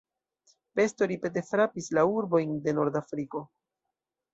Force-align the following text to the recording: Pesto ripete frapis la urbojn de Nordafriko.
Pesto 0.75 1.05
ripete 1.11 1.45
frapis 1.51 1.93
la 1.99 2.07
urbojn 2.17 2.59
de 2.67 2.77
Nordafriko. 2.81 3.49